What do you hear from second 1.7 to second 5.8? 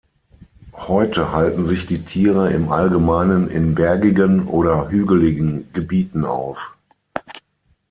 die Tiere im Allgemeinen in bergigen oder hügeligen